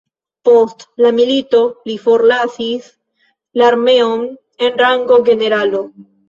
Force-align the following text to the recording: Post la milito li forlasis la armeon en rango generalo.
Post 0.47 0.85
la 1.05 1.09
milito 1.17 1.59
li 1.89 1.97
forlasis 2.05 2.87
la 3.61 3.69
armeon 3.73 4.25
en 4.69 4.81
rango 4.83 5.21
generalo. 5.31 5.85